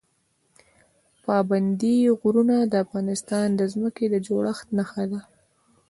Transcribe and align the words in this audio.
پابندی 1.25 1.95
غرونه 2.21 2.57
د 2.65 2.73
افغانستان 2.85 3.47
د 3.55 3.61
ځمکې 3.73 4.05
د 4.09 4.15
جوړښت 4.27 4.67
نښه 4.77 5.03
ده. 5.11 5.19